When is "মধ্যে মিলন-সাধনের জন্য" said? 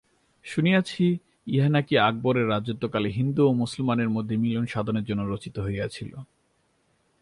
4.09-5.21